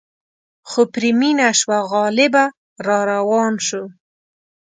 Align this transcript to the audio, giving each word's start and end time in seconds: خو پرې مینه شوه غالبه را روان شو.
خو 0.69 0.81
پرې 0.93 1.09
مینه 1.19 1.47
شوه 1.59 1.77
غالبه 1.91 2.43
را 2.85 2.99
روان 3.11 3.53
شو. 3.67 3.83